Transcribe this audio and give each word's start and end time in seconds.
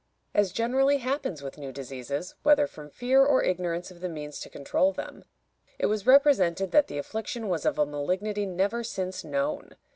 As 0.33 0.51
generally 0.51 0.97
happens 0.97 1.43
with 1.43 1.59
new 1.59 1.71
diseases, 1.71 2.33
whether 2.41 2.65
from 2.65 2.89
fear 2.89 3.23
or 3.23 3.43
ignorance 3.43 3.91
of 3.91 3.99
the 3.99 4.09
means 4.09 4.39
to 4.39 4.49
control 4.49 4.91
them, 4.91 5.25
it 5.77 5.85
was 5.85 6.07
represented 6.07 6.71
that 6.71 6.87
the 6.87 6.97
affliction 6.97 7.47
was 7.47 7.67
of 7.67 7.77
a 7.77 7.85
malignity 7.85 8.47
never 8.47 8.83
since 8.83 9.23
known. 9.23 9.75